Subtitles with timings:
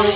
[0.00, 0.06] Hey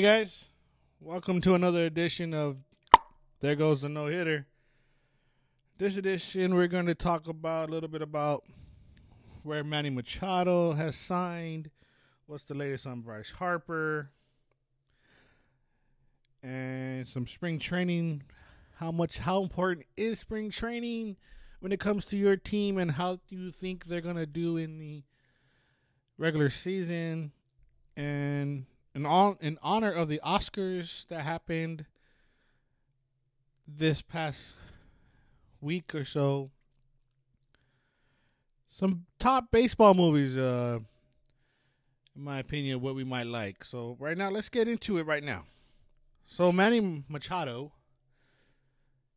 [0.00, 0.46] guys,
[1.00, 2.56] welcome to another edition of
[3.40, 4.46] There Goes the No Hitter.
[5.76, 8.44] This edition, we're going to talk about a little bit about
[9.42, 11.68] where Manny Machado has signed,
[12.24, 14.12] what's the latest on Bryce Harper,
[16.42, 18.22] and some spring training.
[18.76, 21.18] How much, how important is spring training
[21.64, 24.78] when it comes to your team, and how do you think they're to do in
[24.78, 25.02] the
[26.18, 27.32] regular season?
[27.96, 31.86] And in all in honor of the Oscars that happened
[33.66, 34.52] this past
[35.62, 36.50] week or so,
[38.70, 40.80] some top baseball movies, uh,
[42.14, 43.64] in my opinion, what we might like.
[43.64, 45.46] So right now, let's get into it right now.
[46.26, 47.72] So Manny Machado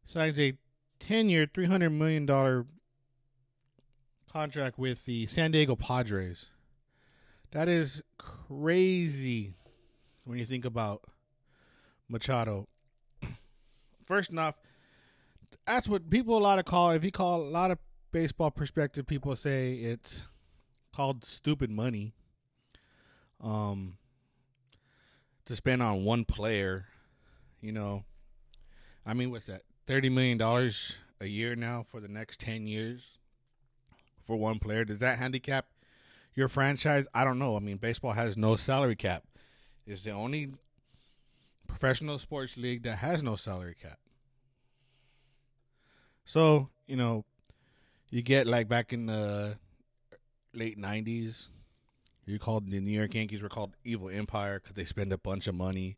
[0.05, 0.53] signs a
[0.99, 2.65] ten-year, three hundred million dollar
[4.31, 6.47] contract with the San Diego Padres.
[7.51, 9.53] That is crazy
[10.25, 11.03] when you think about
[12.09, 12.67] Machado.
[14.05, 14.55] First off,
[15.66, 16.91] that's what people a lot of call.
[16.91, 17.79] If you call a lot of
[18.11, 20.27] baseball perspective, people say it's
[20.94, 22.13] called stupid money.
[23.39, 23.97] Um,
[25.45, 26.88] to spend on one player,
[27.61, 28.03] you know,
[29.05, 29.61] I mean, what's that?
[29.88, 33.17] Thirty million dollars a year now for the next ten years
[34.25, 34.83] for one player.
[34.83, 35.67] Does that handicap
[36.35, 37.07] your franchise?
[37.13, 37.55] I don't know.
[37.55, 39.23] I mean, baseball has no salary cap
[39.85, 40.52] It's the only
[41.67, 43.99] professional sports league that has no salary cap.
[46.25, 47.23] So, you know,
[48.09, 49.57] you get like back in the
[50.53, 51.47] late 90s,
[52.25, 55.47] you called the New York Yankees were called Evil Empire because they spend a bunch
[55.47, 55.95] of money.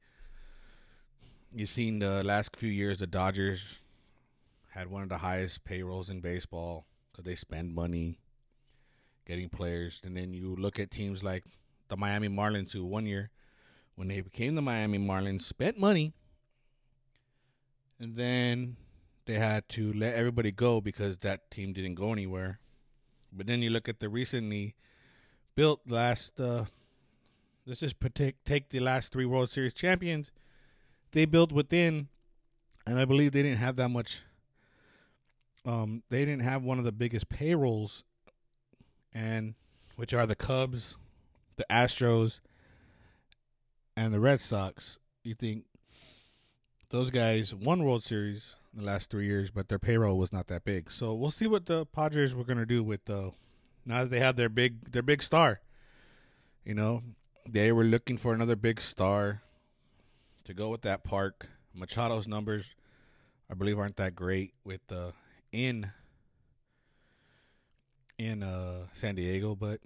[1.51, 3.79] You've seen the last few years, the Dodgers
[4.69, 8.19] had one of the highest payrolls in baseball because they spend money
[9.25, 9.99] getting players.
[10.03, 11.43] And then you look at teams like
[11.87, 13.31] the Miami Marlins, who one year
[13.95, 16.13] when they became the Miami Marlins, spent money,
[17.99, 18.77] and then
[19.25, 22.59] they had to let everybody go because that team didn't go anywhere.
[23.33, 24.75] But then you look at the recently
[25.55, 26.39] built last.
[26.39, 26.65] Uh,
[27.65, 30.31] let's just take take the last three World Series champions.
[31.11, 32.07] They built within,
[32.85, 34.23] and I believe they didn't have that much.
[35.65, 38.03] Um, they didn't have one of the biggest payrolls,
[39.13, 39.55] and
[39.95, 40.95] which are the Cubs,
[41.57, 42.39] the Astros,
[43.97, 45.65] and the Red Sox, you think
[46.89, 50.47] those guys won World Series in the last three years, but their payroll was not
[50.47, 50.89] that big.
[50.89, 53.33] So we'll see what the Padres were going to do with the
[53.85, 55.59] now that they have their big their big star.
[56.63, 57.03] You know,
[57.47, 59.41] they were looking for another big star
[60.49, 61.47] to go with that park.
[61.77, 62.65] Machado's numbers,
[63.49, 65.11] I believe, aren't that great with the uh,
[65.51, 65.91] in
[68.17, 69.79] in uh, San Diego, but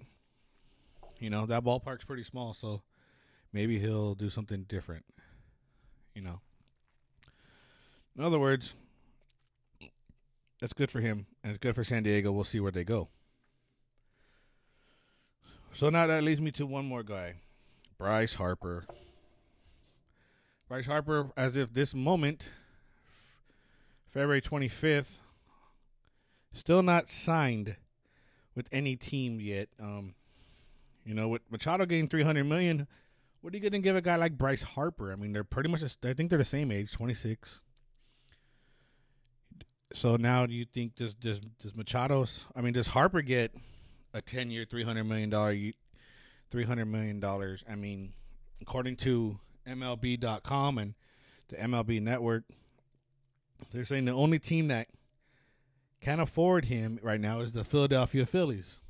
[1.20, 2.82] you know that ballpark's pretty small, so
[3.52, 5.04] maybe he'll do something different.
[6.14, 6.40] You know.
[8.16, 8.74] In other words,
[10.60, 12.32] that's good for him and it's good for San Diego.
[12.32, 13.08] We'll see where they go.
[15.74, 17.34] So now that leads me to one more guy,
[17.98, 18.86] Bryce Harper.
[20.68, 22.50] Bryce Harper, as if this moment,
[24.10, 25.18] February 25th,
[26.52, 27.76] still not signed
[28.54, 29.68] with any team yet.
[29.78, 30.14] Um,
[31.04, 32.86] you know, with Machado getting 300 million,
[33.42, 35.12] what are you going to give a guy like Bryce Harper?
[35.12, 37.62] I mean, they're pretty much, I think they're the same age, 26.
[39.92, 43.54] So now do you think does, does, does Machado's, I mean, does Harper get
[44.14, 47.22] a 10 year, $300 million, $300 million?
[47.68, 48.14] I mean,
[48.62, 50.94] according to MLB.com and
[51.48, 52.44] the MLB network,
[53.72, 54.88] they're saying the only team that
[56.00, 58.80] can afford him right now is the Philadelphia Phillies.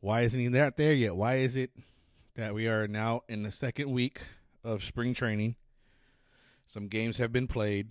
[0.00, 1.14] Why isn't he not there yet?
[1.14, 1.70] Why is it
[2.40, 4.20] that we are now in the second week
[4.64, 5.56] of spring training.
[6.66, 7.88] Some games have been played,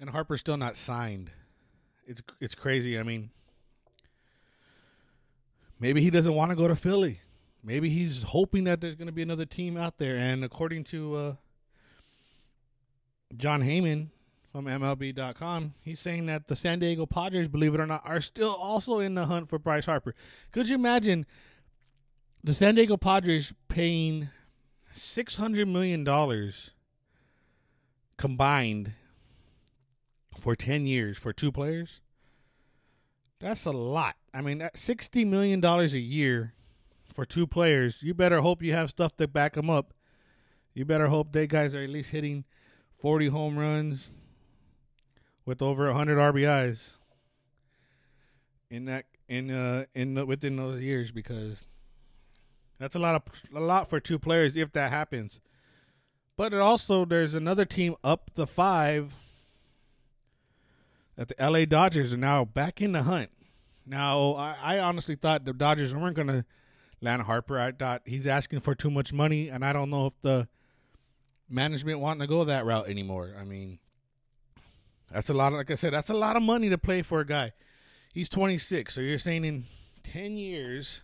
[0.00, 1.30] and Harper's still not signed.
[2.06, 2.98] It's it's crazy.
[2.98, 3.30] I mean,
[5.78, 7.20] maybe he doesn't want to go to Philly.
[7.64, 10.16] Maybe he's hoping that there's going to be another team out there.
[10.16, 11.34] And according to uh,
[13.36, 14.08] Jon Heyman
[14.52, 18.54] from MLB.com, he's saying that the San Diego Padres, believe it or not, are still
[18.54, 20.14] also in the hunt for Bryce Harper.
[20.52, 21.24] Could you imagine
[22.42, 24.28] the San Diego Padres paying
[24.94, 26.70] six hundred million dollars
[28.16, 28.92] combined
[30.38, 32.00] for ten years for two players.
[33.40, 34.16] That's a lot.
[34.32, 36.53] I mean, sixty million dollars a year
[37.14, 38.02] for two players.
[38.02, 39.94] You better hope you have stuff to back them up.
[40.74, 42.44] You better hope they guys are at least hitting
[42.98, 44.10] forty home runs
[45.46, 46.90] with over hundred RBIs.
[48.70, 51.66] in that in uh in the, within those years because
[52.78, 53.22] that's a lot of
[53.54, 55.40] a lot for two players if that happens.
[56.36, 59.14] But it also there's another team up the five
[61.16, 63.30] that the LA Dodgers are now back in the hunt.
[63.86, 66.44] Now I, I honestly thought the Dodgers weren't going to
[67.00, 67.58] land Harper.
[67.58, 70.48] I thought he's asking for too much money, and I don't know if the
[71.48, 73.34] management want to go that route anymore.
[73.38, 73.78] I mean,
[75.10, 75.52] that's a lot.
[75.52, 77.52] Of, like I said, that's a lot of money to play for a guy.
[78.12, 79.64] He's 26, so you're saying in
[80.04, 81.02] 10 years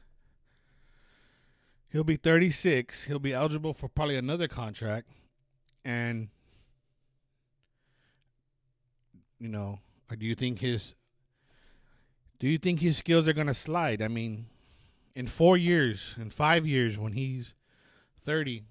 [1.90, 3.04] he'll be 36.
[3.04, 5.08] He'll be eligible for probably another contract,
[5.84, 6.28] and
[9.38, 9.80] you know,
[10.16, 10.94] do you think his
[12.38, 14.00] do you think his skills are going to slide?
[14.00, 14.46] I mean,
[15.14, 17.54] in four years, in five years, when he's
[18.24, 18.64] 30,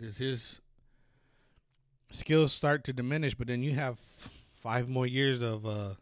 [0.00, 0.60] does his
[2.10, 3.34] skills start to diminish?
[3.34, 3.98] But then you have
[4.52, 5.94] five more years of uh,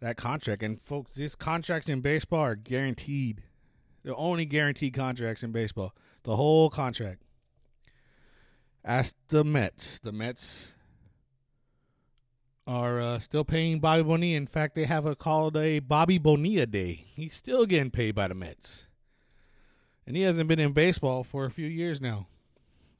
[0.00, 0.62] that contract.
[0.62, 3.42] And, folks, these contracts in baseball are guaranteed.
[4.02, 5.92] They're only guaranteed contracts in baseball.
[6.22, 7.22] The whole contract.
[8.84, 9.98] Ask the Mets.
[9.98, 10.72] The Mets
[12.68, 14.36] are uh, still paying Bobby Bonilla.
[14.36, 17.06] In fact, they have a called a Bobby Bonilla Day.
[17.16, 18.84] He's still getting paid by the Mets,
[20.06, 22.26] and he hasn't been in baseball for a few years now.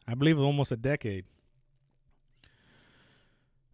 [0.07, 1.27] I believe almost a decade.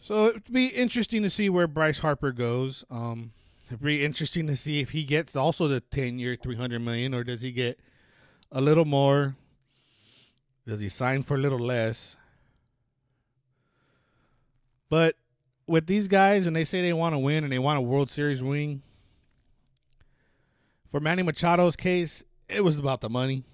[0.01, 2.85] So it'd be interesting to see where Bryce Harper goes.
[2.91, 3.33] Um,
[3.69, 7.23] it'd be interesting to see if he gets also the ten-year, three hundred million, or
[7.23, 7.79] does he get
[8.51, 9.37] a little more?
[10.67, 12.17] Does he sign for a little less?
[14.91, 15.17] But
[15.67, 18.11] with these guys and they say they want to win and they want a World
[18.11, 18.83] Series wing,
[20.87, 23.45] for Manny Machado's case, it was about the money.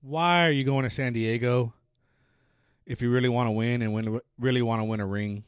[0.00, 1.72] Why are you going to San Diego
[2.86, 5.44] if you really want to win and win, really want to win a ring?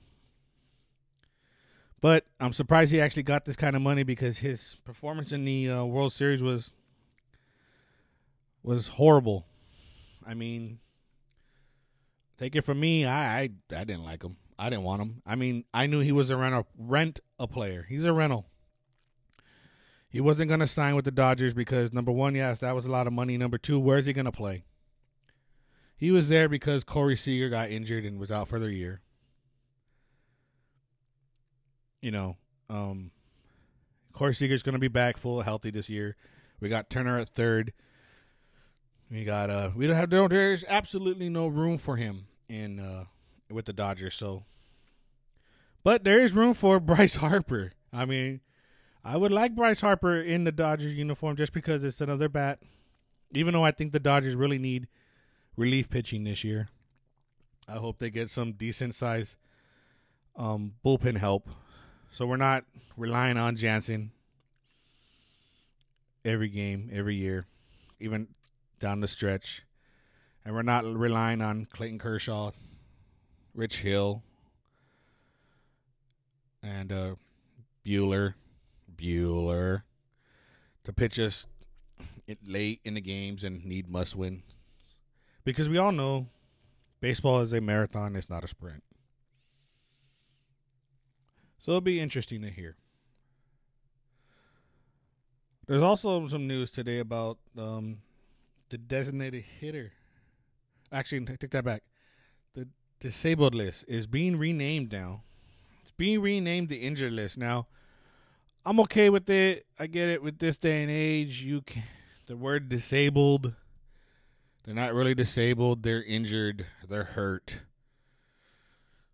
[2.00, 5.70] But I'm surprised he actually got this kind of money because his performance in the
[5.70, 6.72] uh, World Series was
[8.62, 9.46] was horrible.
[10.26, 10.78] I mean,
[12.36, 13.42] take it from me, I I,
[13.74, 14.36] I didn't like him.
[14.58, 15.22] I didn't want him.
[15.24, 17.86] I mean, I knew he was a rent a, rent a player.
[17.88, 18.46] He's a rental.
[20.10, 22.90] He wasn't going to sign with the Dodgers because number one, yes, that was a
[22.90, 23.36] lot of money.
[23.36, 24.64] Number two, where's he going to play?
[25.96, 29.02] He was there because Corey Seager got injured and was out for the year.
[32.00, 32.36] You know,
[32.70, 33.10] um,
[34.12, 36.16] Corey Seager's going to be back full healthy this year.
[36.60, 37.72] We got Turner at third.
[39.10, 43.04] We got uh, we don't have there's absolutely no room for him in uh
[43.50, 44.14] with the Dodgers.
[44.14, 44.44] So,
[45.84, 47.72] but there is room for Bryce Harper.
[47.92, 48.40] I mean,
[49.04, 52.60] I would like Bryce Harper in the Dodgers uniform just because it's another bat.
[53.32, 54.88] Even though I think the Dodgers really need
[55.56, 56.68] relief pitching this year,
[57.68, 59.36] I hope they get some decent size
[60.36, 61.48] um, bullpen help.
[62.10, 62.64] So we're not
[62.96, 64.12] relying on Jansen
[66.24, 67.46] every game, every year,
[68.00, 68.28] even
[68.80, 69.62] down the stretch.
[70.44, 72.52] And we're not relying on Clayton Kershaw
[73.58, 74.22] Rich Hill,
[76.62, 77.14] and uh,
[77.84, 78.34] Buehler,
[78.96, 79.82] Buehler,
[80.84, 81.48] to pitch us
[82.46, 84.44] late in the games and need must win.
[85.42, 86.28] Because we all know
[87.00, 88.84] baseball is a marathon, it's not a sprint.
[91.58, 92.76] So it'll be interesting to hear.
[95.66, 97.98] There's also some news today about um,
[98.68, 99.94] the designated hitter.
[100.92, 101.82] Actually, take that back
[103.00, 105.22] disabled list is being renamed now.
[105.82, 107.66] It's being renamed the injured list now.
[108.64, 109.66] I'm okay with it.
[109.78, 110.22] I get it.
[110.22, 111.84] With this day and age, you can
[112.26, 113.54] the word disabled.
[114.64, 115.82] They're not really disabled.
[115.82, 116.66] They're injured.
[116.86, 117.60] They're hurt.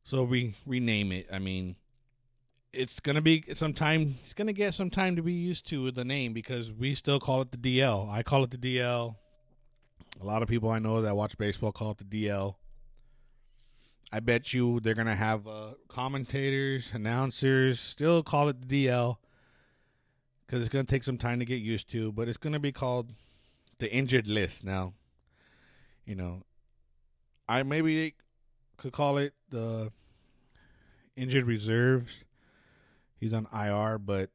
[0.03, 1.29] So we rename it.
[1.33, 1.77] I mean,
[2.73, 4.17] it's gonna be some time.
[4.25, 7.41] It's gonna get some time to be used to the name because we still call
[7.43, 8.11] it the DL.
[8.11, 9.15] I call it the DL.
[10.21, 12.57] A lot of people I know that watch baseball call it the DL.
[14.15, 19.17] I bet you they're gonna have uh, commentators, announcers still call it the DL
[20.47, 22.13] because it's gonna take some time to get used to.
[22.13, 23.11] But it's gonna be called
[23.81, 24.95] the injured list now.
[26.07, 26.43] You know,
[27.49, 28.15] I maybe
[28.77, 29.91] could call it the
[31.17, 32.23] injured reserves.
[33.19, 34.31] He's on IR, but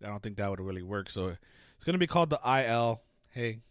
[0.00, 1.10] I don't think that would really work.
[1.10, 3.00] So it's gonna be called the IL.
[3.30, 3.62] Hey,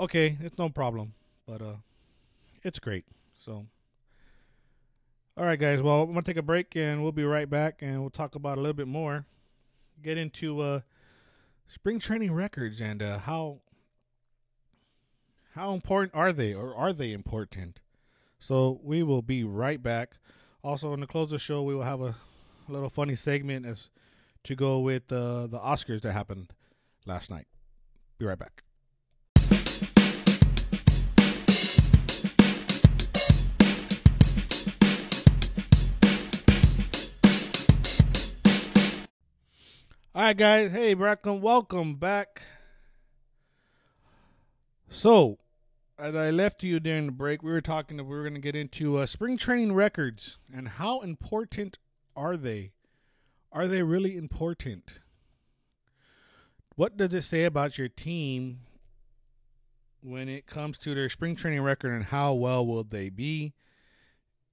[0.00, 1.12] okay, it's no problem,
[1.46, 1.74] but uh
[2.64, 3.04] it's great.
[3.38, 3.66] So,
[5.36, 5.82] all right, guys.
[5.82, 8.58] Well, I'm gonna take a break, and we'll be right back, and we'll talk about
[8.58, 9.26] a little bit more.
[10.02, 10.80] Get into uh,
[11.68, 13.60] spring training records and uh, how
[15.54, 17.80] how important are they, or are they important?
[18.40, 20.16] So we will be right back.
[20.62, 22.16] Also, in the close of the show, we will have a
[22.68, 23.88] little funny segment as
[24.44, 26.52] to go with uh, the Oscars that happened
[27.06, 27.46] last night.
[28.18, 28.63] Be right back.
[40.16, 40.70] All right, guys.
[40.70, 42.42] Hey, Bracklin, welcome back.
[44.88, 45.38] So,
[45.98, 47.96] as I left you during the break, we were talking.
[47.96, 51.78] That we were going to get into uh, spring training records and how important
[52.14, 52.70] are they?
[53.50, 55.00] Are they really important?
[56.76, 58.60] What does it say about your team
[60.00, 63.52] when it comes to their spring training record and how well will they be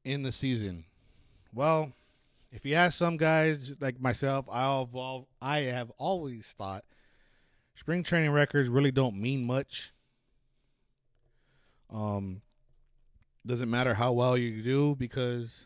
[0.04, 0.86] in the season?
[1.54, 1.94] Well,
[2.52, 6.84] if you ask some guys like myself, I'll I have always thought
[7.76, 9.94] spring training records really don't mean much.
[11.90, 12.42] Um,
[13.46, 15.66] doesn't matter how well you do because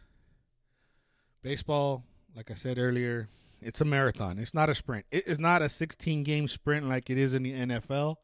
[1.41, 2.03] baseball,
[2.35, 3.29] like I said earlier,
[3.61, 4.39] it's a marathon.
[4.39, 5.05] It's not a sprint.
[5.11, 8.15] It is not a 16 game sprint like it is in the NFL.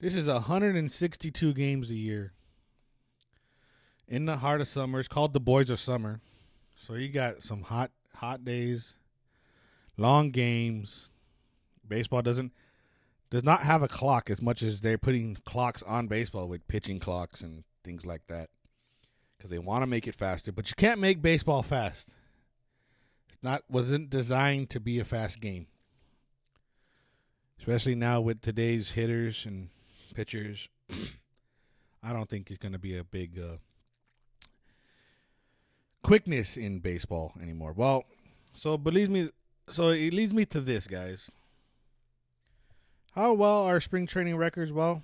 [0.00, 2.32] This is 162 games a year
[4.06, 5.00] in the heart of summer.
[5.00, 6.20] It's called the Boys of Summer.
[6.80, 8.94] So you got some hot hot days,
[9.96, 11.10] long games.
[11.86, 12.52] Baseball doesn't
[13.30, 16.98] does not have a clock as much as they're putting clocks on baseball with pitching
[16.98, 18.48] clocks and things like that
[19.36, 20.50] because they want to make it faster.
[20.50, 22.10] But you can't make baseball fast.
[23.28, 25.66] It's not wasn't designed to be a fast game,
[27.58, 29.68] especially now with today's hitters and
[30.14, 30.68] pitchers.
[32.02, 33.56] I don't think it's going to be a big uh,
[36.02, 37.72] quickness in baseball anymore.
[37.76, 38.04] Well,
[38.54, 39.30] so believe me,
[39.68, 41.30] so it leads me to this, guys.
[43.12, 44.72] How well are spring training records?
[44.72, 45.02] Well,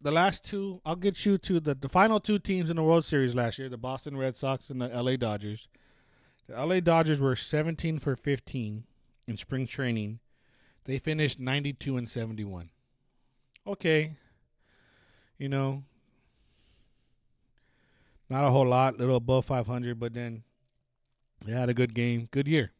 [0.00, 3.04] the last two, I'll get you to the, the final two teams in the World
[3.04, 5.68] Series last year the Boston Red Sox and the LA Dodgers.
[6.48, 8.84] The LA Dodgers were 17 for 15
[9.28, 10.18] in spring training.
[10.84, 12.70] They finished 92 and 71.
[13.66, 14.16] Okay.
[15.38, 15.84] You know,
[18.32, 20.42] not a whole lot, little above 500, but then
[21.44, 22.72] they had a good game, good year.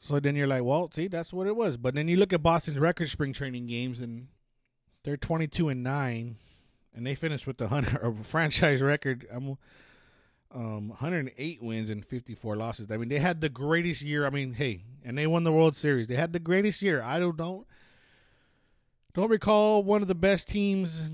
[0.00, 1.76] So then you're like, well, see, that's what it was.
[1.76, 4.26] But then you look at Boston's record spring training games, and
[5.04, 6.36] they're 22 and nine,
[6.92, 9.26] and they finished with the hundred franchise record.
[9.32, 9.56] Um,
[10.54, 12.90] um, 108 wins and 54 losses.
[12.90, 14.26] I mean, they had the greatest year.
[14.26, 16.08] I mean, hey, and they won the World Series.
[16.08, 17.00] They had the greatest year.
[17.00, 17.66] I don't don't
[19.14, 21.08] don't recall one of the best teams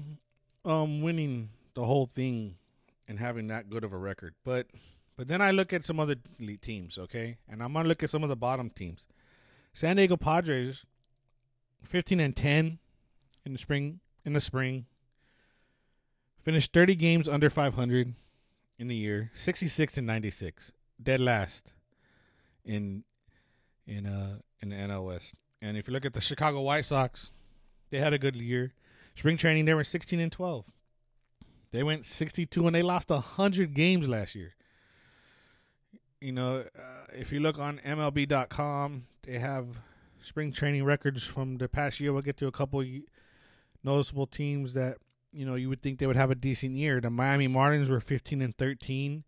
[0.65, 2.56] um winning the whole thing
[3.06, 4.35] and having that good of a record.
[4.44, 4.66] But
[5.16, 6.16] but then I look at some other
[6.61, 7.37] teams, okay?
[7.49, 9.06] And I'm gonna look at some of the bottom teams.
[9.73, 10.85] San Diego Padres,
[11.85, 12.80] fifteen and ten
[13.47, 14.87] in the spring in the spring.
[16.42, 18.14] Finished thirty games under five hundred
[18.76, 20.73] in the year, sixty six and ninety six.
[21.00, 21.70] Dead last
[22.64, 23.04] in
[23.87, 25.37] in uh in the NL West.
[25.62, 27.30] And if you look at the Chicago White Sox,
[27.90, 28.73] they had a good year.
[29.14, 30.64] Spring training, they were sixteen and twelve.
[31.70, 34.54] They went 62 and they lost 100 games last year.
[36.20, 39.66] You know, uh, if you look on MLB.com, they have
[40.22, 42.12] spring training records from the past year.
[42.12, 42.84] We'll get to a couple
[43.84, 44.96] noticeable teams that,
[45.32, 47.00] you know, you would think they would have a decent year.
[47.00, 49.25] The Miami Marlins were 15 and 13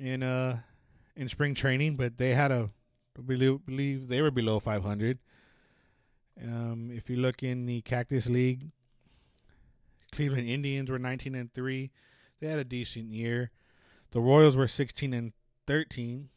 [0.00, 0.58] in uh
[1.16, 2.70] in spring training, but they had a
[3.24, 5.18] believe they were below 500.
[6.42, 8.72] Um, if you look in the Cactus League,
[10.14, 11.90] Cleveland Indians were 19 and 3.
[12.40, 13.50] They had a decent year.
[14.12, 15.32] The Royals were 16 and
[15.66, 16.28] 13.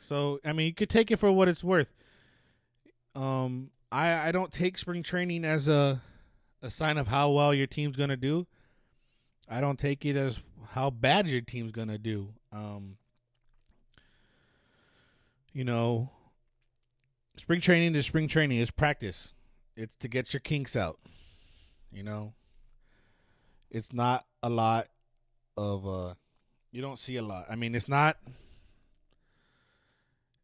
[0.00, 1.92] So, I mean, you could take it for what it's worth.
[3.14, 6.00] Um, I I don't take spring training as a
[6.62, 8.46] a sign of how well your team's going to do.
[9.48, 12.34] I don't take it as how bad your team's going to do.
[12.52, 12.96] Um,
[15.52, 16.10] you know,
[17.36, 18.60] spring training is spring training.
[18.60, 19.34] It's practice.
[19.76, 20.98] It's to get your kinks out.
[21.90, 22.34] You know,
[23.70, 24.86] it's not a lot
[25.56, 26.14] of uh
[26.70, 27.44] you don't see a lot.
[27.50, 28.18] I mean, it's not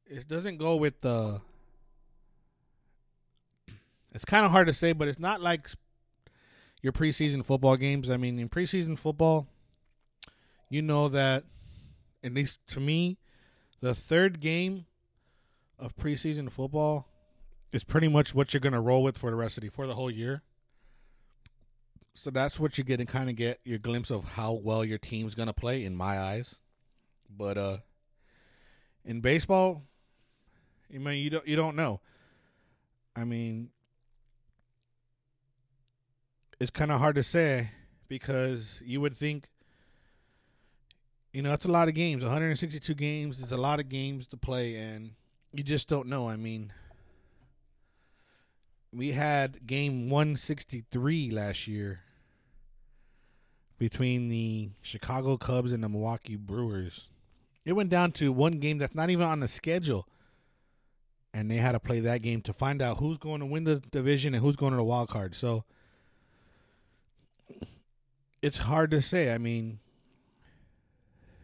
[0.06, 1.40] it doesn't go with the
[4.12, 5.68] it's kind of hard to say, but it's not like
[6.82, 8.10] your preseason football games.
[8.10, 9.48] I mean, in preseason football,
[10.68, 11.44] you know that
[12.22, 13.18] at least to me,
[13.80, 14.86] the third game
[15.78, 17.08] of preseason football
[17.72, 19.86] is pretty much what you're going to roll with for the rest of the for
[19.86, 20.42] the whole year.
[22.14, 24.98] So that's what you get and kind of get your glimpse of how well your
[24.98, 26.56] team's gonna play in my eyes.
[27.28, 27.78] But uh
[29.04, 29.82] in baseball,
[30.94, 32.00] I mean you don't you don't know.
[33.16, 33.70] I mean
[36.60, 37.70] it's kind of hard to say
[38.08, 39.48] because you would think
[41.34, 42.22] you know, it's a lot of games.
[42.22, 45.10] 162 games is a lot of games to play, and
[45.52, 46.28] you just don't know.
[46.28, 46.72] I mean,
[48.92, 52.03] we had game 163 last year
[53.78, 57.08] between the Chicago Cubs and the Milwaukee Brewers.
[57.64, 60.06] It went down to one game that's not even on the schedule.
[61.32, 63.82] And they had to play that game to find out who's going to win the
[63.90, 65.34] division and who's going to the wild card.
[65.34, 65.64] So
[68.40, 69.32] it's hard to say.
[69.32, 69.80] I mean,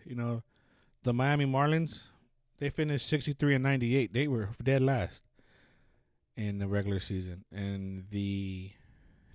[0.04, 0.42] you know,
[1.02, 2.04] the Miami Marlins,
[2.58, 4.12] they finished 63 and 98.
[4.12, 5.22] They were dead last
[6.37, 7.44] in the regular season.
[7.50, 8.70] And the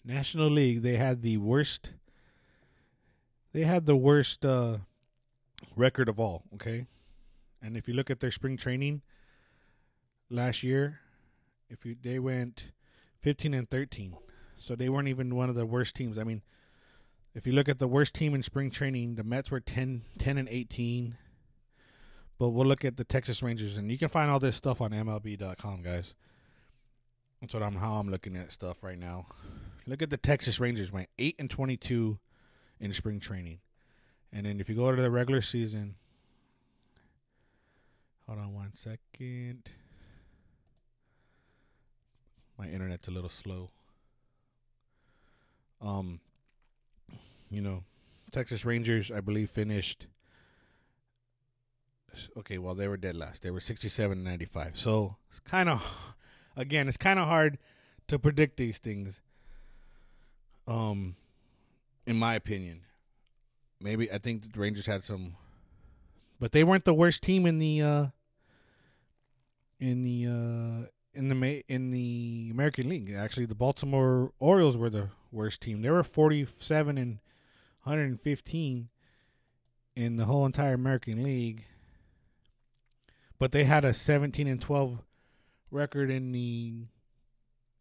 [0.06, 1.92] National League, they had the worst
[3.56, 4.80] they had the worst uh,
[5.78, 6.88] record of all, okay?
[7.62, 9.02] And if you look at their spring training
[10.30, 11.00] last year,
[11.70, 12.66] if you they went
[13.22, 14.18] 15 and 13.
[14.58, 16.18] So they weren't even one of the worst teams.
[16.18, 16.42] I mean,
[17.34, 20.38] if you look at the worst team in spring training, the Mets were 10, 10
[20.38, 21.18] and 18.
[22.38, 24.92] But we'll look at the Texas Rangers, and you can find all this stuff on
[24.92, 26.14] MLB.com, guys.
[27.40, 29.28] That's what I'm how I'm looking at stuff right now.
[29.88, 32.20] Look at the Texas Rangers went eight and twenty two
[32.80, 33.60] in spring training.
[34.32, 35.96] And then if you go to the regular season,
[38.28, 39.64] hold on one second.
[42.58, 43.70] My internet's a little slow.
[45.82, 46.20] Um,
[47.50, 47.84] you know,
[48.32, 50.08] Texas Rangers, I believe, finished.
[52.38, 53.44] Okay, well, they were dead last.
[53.44, 54.78] They were 67 and 95.
[54.78, 55.86] So it's kind of,
[56.56, 57.58] again, it's kind of hard
[58.08, 59.22] to predict these things.
[60.68, 61.16] Um,
[62.06, 62.82] in my opinion.
[63.82, 65.36] Maybe I think the Rangers had some,
[66.40, 68.06] but they weren't the worst team in the uh,
[69.80, 73.14] in the uh, in the in the American League.
[73.14, 75.82] Actually, the Baltimore Orioles were the worst team.
[75.82, 77.20] They were forty-seven and
[77.84, 78.90] one hundred and fifteen
[79.96, 81.66] in the whole entire American League,
[83.38, 85.04] but they had a seventeen and twelve
[85.70, 86.88] record in the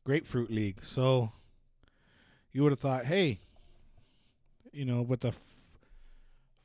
[0.05, 0.85] Grapefruit League.
[0.85, 1.33] So
[2.53, 3.41] you would have thought, hey,
[4.75, 5.33] you know, with the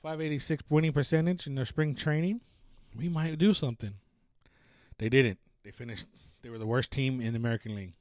[0.01, 2.41] 586 winning percentage in their spring training,
[2.95, 3.93] we might do something.
[4.97, 5.39] They didn't.
[5.63, 6.05] They finished.
[6.41, 7.93] They were the worst team in the American League.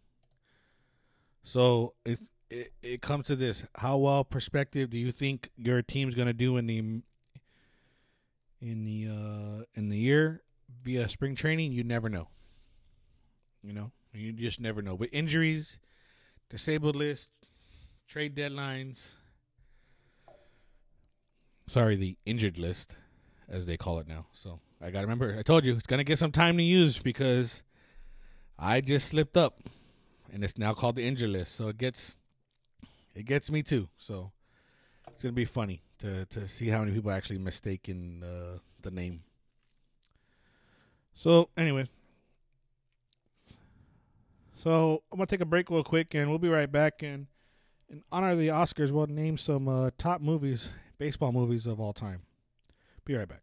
[1.42, 2.18] So it
[2.50, 6.32] it, it comes to this: How well perspective do you think your team's going to
[6.32, 6.78] do in the
[8.60, 10.42] in the uh, in the year
[10.82, 11.72] via spring training?
[11.72, 12.28] You never know.
[13.62, 14.94] You know, you just never know.
[14.94, 15.78] With injuries,
[16.48, 17.28] disabled list,
[18.08, 19.10] trade deadlines,
[21.68, 22.96] sorry, the injured list,
[23.48, 24.26] as they call it now.
[24.32, 26.98] So I got to remember, I told you it's to get some time to use
[26.98, 27.62] because
[28.58, 29.60] I just slipped up
[30.32, 31.54] and it's now called the injured list.
[31.54, 32.16] So it gets,
[33.14, 33.88] it gets me too.
[33.98, 34.32] So
[35.08, 39.22] it's to be funny to, to see how many people actually mistaken uh, the name.
[41.14, 41.88] So anyway,
[44.56, 47.02] so I'm gonna take a break real quick, and we'll be right back.
[47.02, 47.26] And
[47.88, 51.92] in honor of the Oscars, we'll name some uh, top movies baseball movies of all
[51.92, 52.22] time.
[53.04, 53.42] Be right back.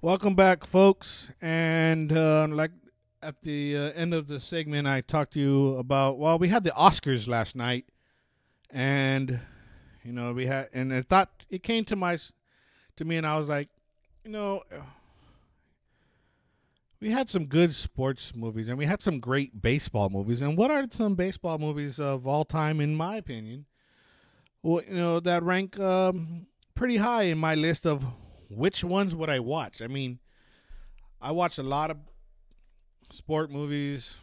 [0.00, 1.30] Welcome back, folks.
[1.40, 2.72] And uh, like
[3.22, 6.18] at the uh, end of the segment, I talked to you about.
[6.18, 7.84] Well, we had the Oscars last night,
[8.68, 9.38] and
[10.02, 12.18] you know we had, and I thought it came to my
[12.96, 13.68] to me, and I was like,
[14.24, 14.62] you know,
[17.00, 20.42] we had some good sports movies and we had some great baseball movies.
[20.42, 23.66] And what are some baseball movies of all time, in my opinion?
[24.62, 28.04] Well, you know, that rank um, pretty high in my list of
[28.48, 29.82] which ones would I watch.
[29.82, 30.20] I mean,
[31.20, 31.96] I watch a lot of
[33.10, 34.20] sport movies.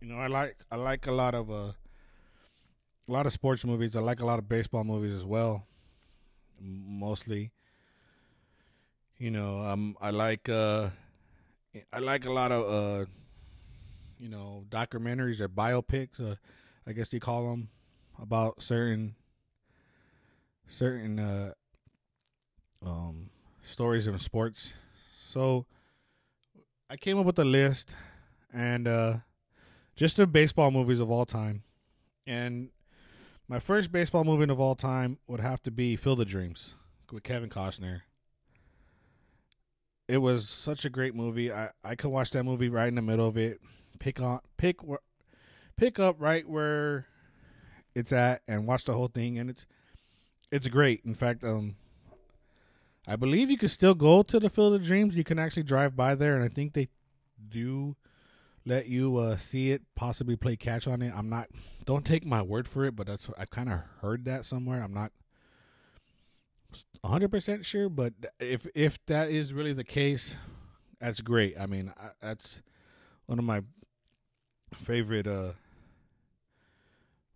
[0.00, 1.72] You know, I like I like a lot of uh,
[3.08, 3.94] a lot of sports movies.
[3.94, 5.66] I like a lot of baseball movies as well,
[6.60, 7.52] mostly.
[9.22, 10.88] You know, um, I like uh,
[11.92, 13.06] I like a lot of uh,
[14.18, 16.20] you know, documentaries or biopics.
[16.20, 16.34] Uh,
[16.88, 17.68] I guess you call them
[18.20, 19.14] about certain
[20.66, 21.52] certain uh,
[22.84, 23.30] um,
[23.62, 24.72] stories in sports.
[25.24, 25.66] So
[26.90, 27.94] I came up with a list
[28.52, 29.14] and uh,
[29.94, 31.62] just the baseball movies of all time.
[32.26, 32.70] And
[33.46, 36.74] my first baseball movie of all time would have to be Field of Dreams
[37.12, 38.00] with Kevin Costner
[40.08, 41.52] it was such a great movie.
[41.52, 43.60] I I could watch that movie right in the middle of it,
[43.98, 44.78] pick on pick
[45.76, 47.06] pick up right where
[47.94, 49.38] it's at, and watch the whole thing.
[49.38, 49.66] And it's
[50.50, 51.02] it's great.
[51.04, 51.76] In fact, um,
[53.06, 55.16] I believe you can still go to the Field of Dreams.
[55.16, 56.88] You can actually drive by there, and I think they
[57.48, 57.96] do
[58.64, 61.12] let you uh, see it, possibly play catch on it.
[61.16, 61.48] I'm not.
[61.84, 64.82] Don't take my word for it, but that's I kind of heard that somewhere.
[64.82, 65.10] I'm not
[67.00, 70.36] 100 percent sure, but if if that is really the case,
[71.00, 71.58] that's great.
[71.58, 72.62] I mean, I, that's
[73.26, 73.62] one of my
[74.84, 75.52] favorite uh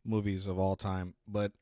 [0.05, 1.15] movies of all time.
[1.27, 1.53] But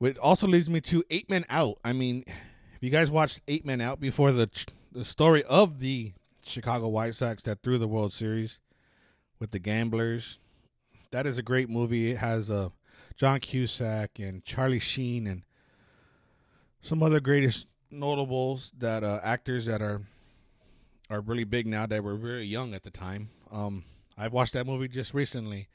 [0.00, 1.78] it also leads me to Eight Men Out.
[1.84, 4.50] I mean, if you guys watched Eight Men Out before the
[4.92, 8.58] the story of the Chicago White Sox that threw the World Series
[9.38, 10.38] with the Gamblers,
[11.12, 12.10] that is a great movie.
[12.10, 12.70] It has uh,
[13.16, 15.42] John Cusack and Charlie Sheen and
[16.80, 20.02] some other greatest notables that uh, actors that are
[21.08, 23.30] are really big now that were very young at the time.
[23.50, 23.84] Um,
[24.16, 25.68] I've watched that movie just recently,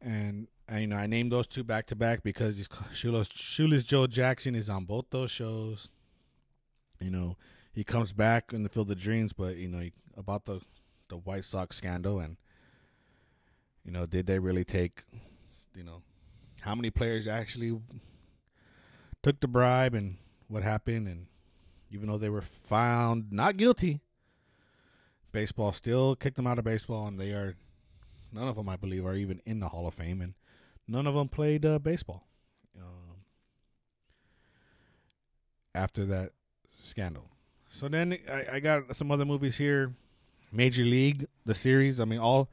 [0.00, 4.06] and I, you know I named those two back to back because Shoeless, Shoeless Joe
[4.06, 5.90] Jackson is on both those shows.
[7.00, 7.36] You know,
[7.72, 10.60] he comes back in the Field of Dreams, but you know he, about the
[11.08, 12.36] the White Sox scandal and
[13.84, 15.02] you know did they really take
[15.74, 16.02] you know
[16.60, 17.78] how many players actually
[19.22, 20.16] took the bribe and
[20.48, 21.26] what happened and
[21.90, 24.00] even though they were found not guilty
[25.32, 27.54] baseball still kicked them out of baseball and they are
[28.32, 30.34] none of them i believe are even in the hall of fame and
[30.90, 32.26] none of them played uh, baseball.
[32.76, 33.24] Um,
[35.74, 36.32] after that
[36.82, 37.30] scandal.
[37.70, 39.94] So then I, I got some other movies here.
[40.52, 42.00] Major league the series.
[42.00, 42.48] I mean all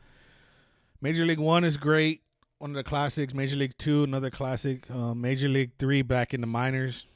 [1.01, 2.21] major league one is great
[2.59, 3.33] one of the classics.
[3.33, 4.89] Major League Two, another classic.
[4.89, 7.07] Uh, Major League Three, back in the minors,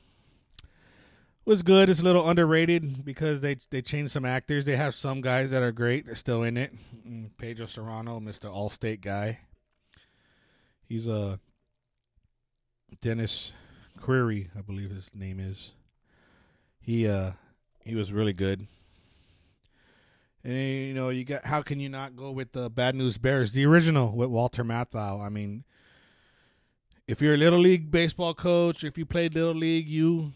[1.45, 1.89] was good.
[1.89, 4.65] It's a little underrated because they they changed some actors.
[4.65, 6.06] They have some guys that are great.
[6.06, 6.73] They're still in it.
[7.08, 9.39] Mm, Pedro Cerrano, Mister Allstate guy.
[10.88, 11.38] He's a uh,
[12.99, 13.54] Dennis
[13.99, 15.71] Query, I believe his name is.
[16.80, 17.32] He uh
[17.84, 18.67] he was really good.
[20.43, 23.51] And you know, you got how can you not go with the Bad News Bears,
[23.51, 25.23] the original with Walter Matthau?
[25.25, 25.63] I mean,
[27.08, 30.34] if you're a little league baseball coach, if you played little league, you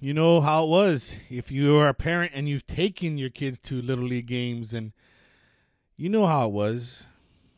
[0.00, 1.16] you know how it was.
[1.30, 4.92] If you are a parent and you've taken your kids to little league games, and
[5.96, 7.06] you know how it was.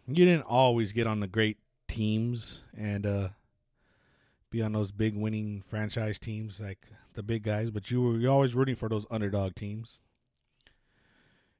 [0.06, 1.56] You didn't always get on the great
[1.88, 3.28] teams and uh,
[4.50, 6.78] be on those big winning franchise teams like
[7.14, 10.00] the big guys, but you were always rooting for those underdog teams.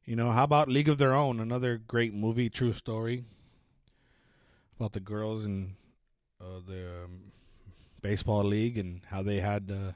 [0.06, 1.40] You know, how about League of Their Own?
[1.40, 3.24] Another great movie, true story
[4.76, 5.76] about the girls in
[6.38, 7.32] uh, the um,
[8.02, 9.92] baseball league and how they had uh,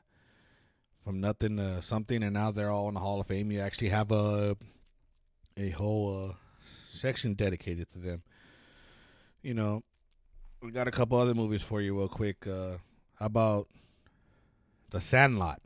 [1.04, 3.52] from nothing to something, and now they're all in the Hall of Fame.
[3.52, 4.56] You actually have a
[5.58, 6.32] a whole uh,
[6.88, 8.22] section dedicated to them.
[9.42, 9.82] You know,
[10.62, 12.46] we got a couple other movies for you, real quick.
[12.46, 12.78] Uh,
[13.16, 13.68] how about
[14.88, 15.60] The Sandlot?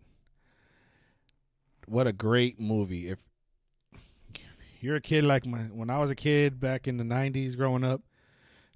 [1.86, 3.08] What a great movie!
[3.08, 3.20] If
[4.82, 7.84] you're a kid like my when I was a kid back in the '90s, growing
[7.84, 8.02] up,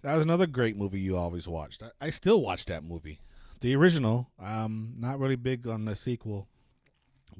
[0.03, 1.83] that was another great movie you always watched.
[1.83, 3.21] I, I still watch that movie,
[3.61, 4.31] the original.
[4.39, 6.49] I'm not really big on the sequel,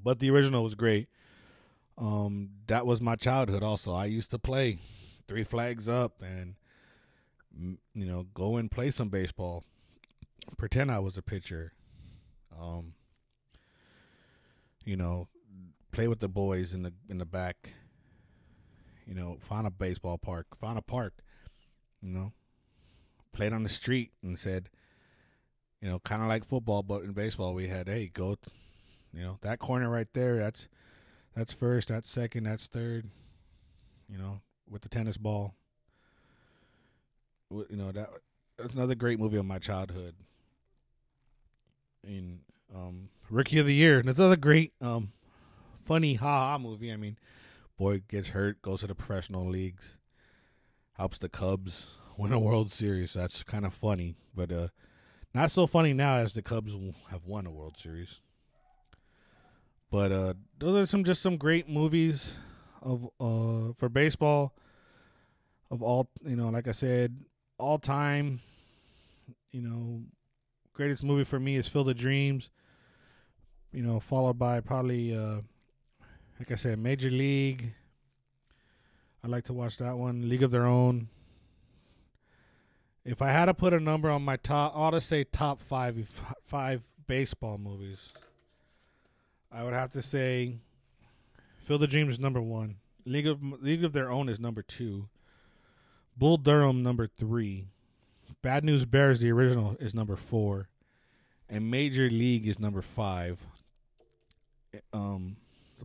[0.03, 1.09] but the original was great.
[1.99, 3.63] Um, that was my childhood.
[3.63, 4.81] Also, I used to play
[5.29, 6.57] three flags up and
[7.95, 9.65] you know go and play some baseball,
[10.57, 11.73] pretend I was a pitcher.
[12.59, 12.95] Um,
[14.85, 15.29] you know,
[15.93, 17.71] play with the boys in the in the back
[19.07, 21.15] you know, found a baseball park, found a park,
[22.03, 22.33] you know,
[23.33, 24.69] played on the street and said,
[25.81, 28.37] you know, kind of like football, but in baseball we had, hey, go,
[29.13, 30.69] you know, that corner right there, that's
[31.35, 33.09] that's first, that's second, that's third,
[34.09, 35.55] you know, with the tennis ball.
[37.51, 38.11] You know that
[38.59, 40.15] that's another great movie of my childhood.
[42.03, 42.41] In
[42.75, 45.13] um, Rookie of the Year, and it's another great um,
[45.85, 46.93] funny ha ha movie.
[46.93, 47.17] I mean,
[47.79, 49.97] boy gets hurt, goes to the professional leagues,
[50.95, 51.87] helps the Cubs
[52.17, 53.15] win a World Series.
[53.15, 54.69] That's kind of funny, but uh,
[55.35, 56.75] not so funny now as the Cubs
[57.11, 58.21] have won a World Series.
[59.91, 62.37] But uh, those are some just some great movies
[62.83, 64.55] of uh, for baseball
[65.71, 66.49] of all you know.
[66.49, 67.17] Like I said,
[67.59, 68.41] all time.
[69.53, 70.03] You know,
[70.73, 72.51] greatest movie for me is Field of Dreams.
[73.73, 75.17] You know, followed by probably.
[75.17, 75.43] Uh,
[76.39, 77.73] like I said, Major League.
[79.25, 80.29] I like to watch that one.
[80.29, 81.09] League of Their Own.
[83.05, 85.61] If I had to put a number on my top, I ought to say top
[85.61, 85.97] five
[86.45, 88.13] five baseball movies.
[89.51, 90.59] I would have to say,
[91.65, 92.77] Field of Dreams is number one.
[93.05, 95.09] League of League of Their Own is number two.
[96.17, 97.67] Bull Durham number three.
[98.43, 100.69] Bad News Bears the original is number four,
[101.49, 103.41] and Major League is number five.
[104.93, 105.37] Um,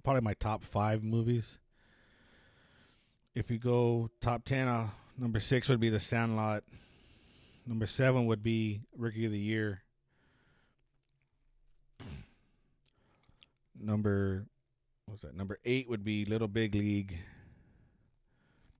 [0.03, 1.59] probably my top five movies.
[3.33, 6.63] If you go top ten, uh, number six would be The Sandlot.
[7.65, 9.83] Number seven would be Rookie of the Year.
[13.79, 14.45] Number
[15.05, 15.35] what's that?
[15.35, 17.17] Number eight would be Little Big League.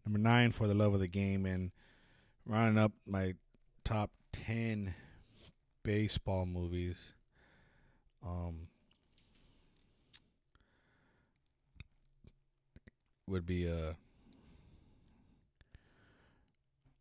[0.05, 1.71] Number nine for the love of the game, and
[2.45, 3.35] rounding up my
[3.83, 4.95] top ten
[5.83, 7.13] baseball movies.
[8.25, 8.67] Um,
[13.27, 13.93] would be uh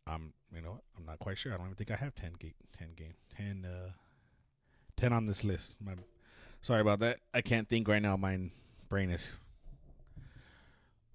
[0.07, 1.53] I'm you know I'm not quite sure.
[1.53, 3.91] I don't even think I have 10 game 10 game 10 uh
[4.97, 5.75] 10 on this list.
[5.83, 5.93] My
[6.61, 7.19] sorry about that.
[7.33, 8.17] I can't think right now.
[8.17, 8.39] My
[8.89, 9.29] brain is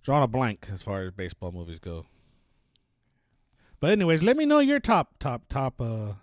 [0.03, 2.07] drawing a blank as far as baseball movies go.
[3.81, 6.15] But anyways, let me know your top top top uh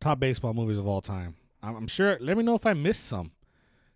[0.00, 1.36] top baseball movies of all time.
[1.62, 2.16] I'm, I'm sure.
[2.20, 3.32] Let me know if I missed some.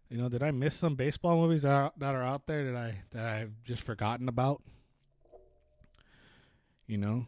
[0.08, 2.76] You know, did I miss some baseball movies that are, that are out there that
[2.76, 4.62] I that I've just forgotten about?
[6.86, 7.26] You know,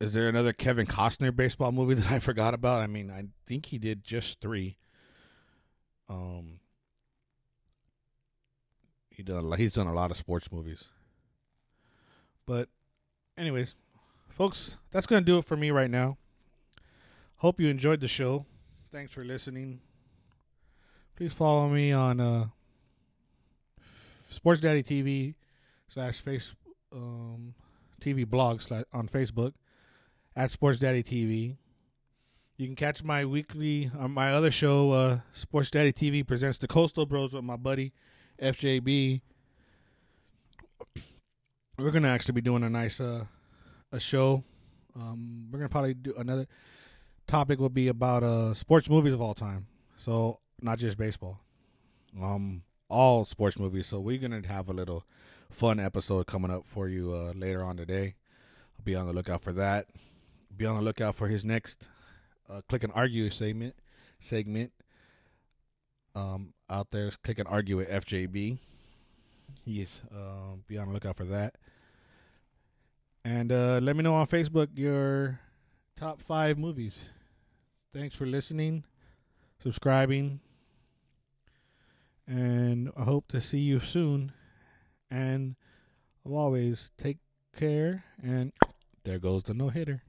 [0.00, 2.82] is there another Kevin Costner baseball movie that I forgot about?
[2.82, 4.76] I mean, I think he did just three.
[6.08, 6.60] Um,
[9.10, 10.84] he done he's done a lot of sports movies.
[12.46, 12.68] But,
[13.36, 13.74] anyways,
[14.28, 16.18] folks, that's gonna do it for me right now.
[17.36, 18.46] Hope you enjoyed the show.
[18.92, 19.80] Thanks for listening.
[21.16, 22.44] Please follow me on uh,
[24.28, 25.34] Sports Daddy TV
[25.88, 26.54] slash face
[26.92, 27.54] um,
[28.02, 29.54] TV blog slash on Facebook
[30.36, 31.56] at Sports Daddy TV.
[32.58, 36.68] You can catch my weekly uh, my other show, uh, Sports Daddy TV presents the
[36.68, 37.94] Coastal Bros with my buddy
[38.38, 39.22] FJB.
[41.78, 43.24] We're gonna actually be doing a nice uh,
[43.90, 44.44] a show.
[44.94, 46.46] Um, we're gonna probably do another
[47.26, 49.66] topic will be about uh sports movies of all time.
[49.96, 51.40] So not just baseball.
[52.20, 53.86] Um all sports movies.
[53.86, 55.04] So we're gonna have a little
[55.50, 58.14] fun episode coming up for you uh later on today.
[58.78, 59.86] I'll be on the lookout for that.
[60.56, 61.88] Be on the lookout for his next
[62.48, 63.74] uh click and argue segment
[64.20, 64.72] segment.
[66.14, 68.58] Um out there click and argue with FJB.
[69.64, 71.56] Yes, um be on the lookout for that.
[73.24, 75.40] And uh let me know on Facebook your
[75.96, 76.96] top five movies.
[77.92, 78.84] Thanks for listening,
[79.62, 80.40] subscribing,
[82.26, 84.32] and I hope to see you soon.
[85.10, 85.56] And
[86.24, 87.18] always take
[87.56, 88.04] care.
[88.22, 88.52] And
[89.04, 90.02] there goes the no hitter.